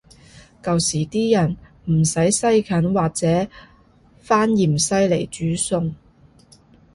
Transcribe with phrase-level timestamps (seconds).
[0.63, 3.47] 舊時啲人唔使西芹或者
[4.17, 5.93] 番芫茜來煮餸